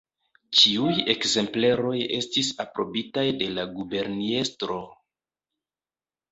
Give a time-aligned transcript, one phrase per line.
[0.61, 4.81] Ĉiuj ekzempleroj estis aprobitaj de la guberniestro.